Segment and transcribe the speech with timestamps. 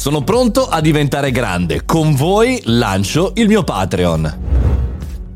[0.00, 1.84] Sono pronto a diventare grande.
[1.84, 4.49] Con voi lancio il mio Patreon.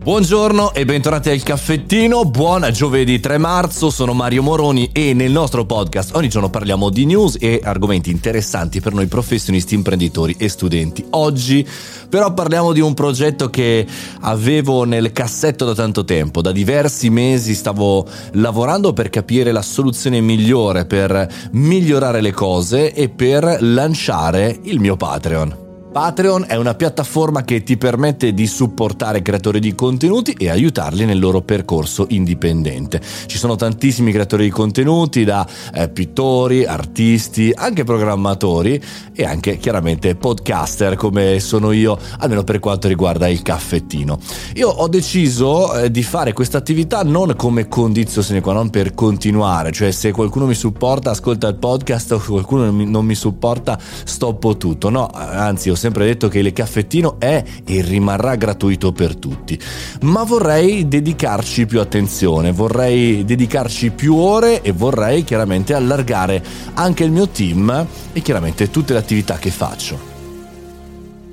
[0.05, 5.65] Buongiorno e bentornati al caffettino, buon giovedì 3 marzo, sono Mario Moroni e nel nostro
[5.65, 11.03] podcast ogni giorno parliamo di news e argomenti interessanti per noi professionisti, imprenditori e studenti.
[11.13, 11.67] Oggi
[12.07, 13.87] però parliamo di un progetto che
[14.21, 20.21] avevo nel cassetto da tanto tempo, da diversi mesi stavo lavorando per capire la soluzione
[20.21, 25.64] migliore per migliorare le cose e per lanciare il mio Patreon.
[25.95, 31.21] Patreon è una piattaforma che ti permette di supportare creatori di contenuti e aiutarli nel
[31.21, 33.01] loro percorso indipendente.
[33.27, 38.83] Ci sono tantissimi creatori di contenuti, da eh, pittori, artisti, anche programmatori
[39.15, 44.19] e anche chiaramente podcaster come sono io, almeno per quanto riguarda il caffettino.
[44.55, 48.95] Io ho deciso eh, di fare questa attività non come condizione sine qua non per
[48.95, 54.57] continuare, cioè se qualcuno mi supporta ascolta il podcast o qualcuno non mi, supporta stoppo
[54.57, 54.91] tutto.
[54.91, 59.61] No, anzi ho sempre detto che il caffettino è e rimarrà gratuito per tutti,
[60.03, 66.43] ma vorrei dedicarci più attenzione, vorrei dedicarci più ore e vorrei chiaramente allargare
[66.73, 70.14] anche il mio team e chiaramente tutte le attività che faccio.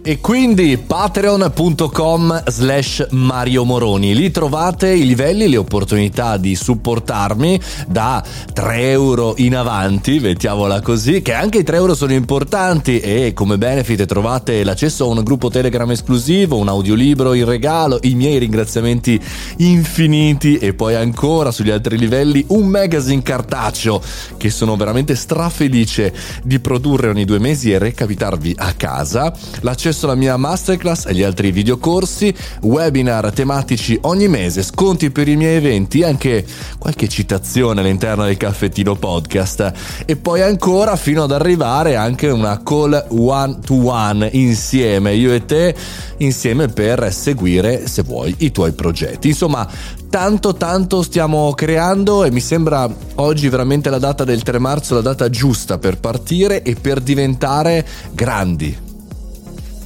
[0.04, 8.24] E quindi patreon.com slash Mario Moroni, lì trovate i livelli, le opportunità di supportarmi da
[8.52, 13.60] 3 euro in avanti, mettiamola così, che anche i 3 euro sono importanti e come
[13.60, 19.22] benefit trovate l'accesso a un gruppo Telegram esclusivo, un audiolibro in regalo, i miei ringraziamenti
[19.58, 24.02] infiniti e poi ancora sugli altri livelli un magazine cartaceo
[24.38, 30.06] che sono veramente strafelice di produrre ogni due mesi e recapitarvi a casa, l'accesso accesso
[30.06, 35.58] alla mia masterclass e agli altri videocorsi, webinar tematici ogni mese, sconti per i miei
[35.58, 36.46] eventi, anche
[36.78, 39.74] qualche citazione all'interno del caffettino podcast
[40.06, 45.46] e poi ancora fino ad arrivare anche una call one to one insieme, io e
[45.46, 45.76] te
[46.18, 49.28] insieme per seguire se vuoi i tuoi progetti.
[49.28, 49.68] Insomma,
[50.10, 55.02] tanto tanto stiamo creando e mi sembra oggi veramente la data del 3 marzo la
[55.02, 58.90] data giusta per partire e per diventare grandi.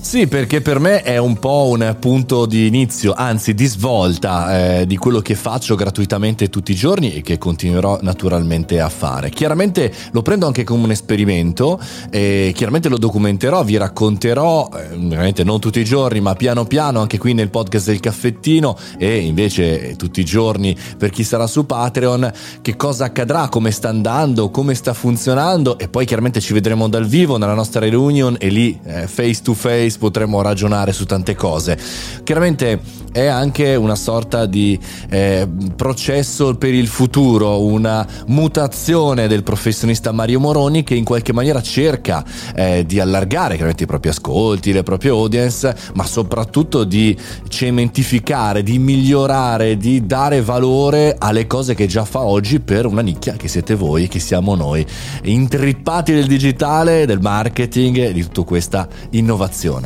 [0.05, 4.85] Sì, perché per me è un po' un punto di inizio, anzi di svolta eh,
[4.85, 9.31] di quello che faccio gratuitamente tutti i giorni e che continuerò naturalmente a fare.
[9.31, 15.43] Chiaramente lo prendo anche come un esperimento e chiaramente lo documenterò, vi racconterò, eh, ovviamente
[15.43, 19.95] non tutti i giorni, ma piano piano anche qui nel podcast del caffettino e invece
[19.95, 24.75] tutti i giorni per chi sarà su Patreon, che cosa accadrà, come sta andando, come
[24.75, 29.07] sta funzionando e poi chiaramente ci vedremo dal vivo nella nostra reunion e lì eh,
[29.07, 31.77] face to face potremmo ragionare su tante cose.
[32.23, 34.77] Chiaramente è anche una sorta di
[35.09, 41.61] eh, processo per il futuro, una mutazione del professionista Mario Moroni che in qualche maniera
[41.61, 47.17] cerca eh, di allargare chiaramente i propri ascolti, le proprie audience, ma soprattutto di
[47.47, 53.35] cementificare, di migliorare, di dare valore alle cose che già fa oggi per una nicchia
[53.37, 54.85] che siete voi, che siamo noi,
[55.23, 59.84] intrippati del digitale, del marketing, di tutta questa innovazione.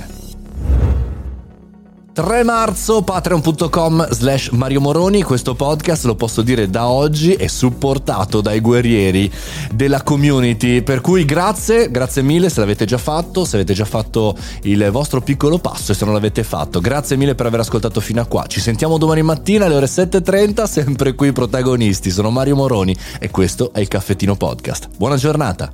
[2.22, 5.24] 3 marzo patreon.com slash Mario Moroni.
[5.24, 9.32] Questo podcast lo posso dire da oggi è supportato dai guerrieri
[9.72, 10.82] della community.
[10.82, 15.22] Per cui grazie grazie mille se l'avete già fatto se avete già fatto il vostro
[15.22, 16.82] piccolo passo e se non l'avete fatto.
[16.82, 18.46] Grazie mille per aver ascoltato fino a qua.
[18.48, 22.12] Ci sentiamo domani mattina alle ore 7.30 sempre qui protagonisti.
[22.12, 24.90] Sono Mario Moroni e questo è il caffettino podcast.
[24.98, 25.72] Buona giornata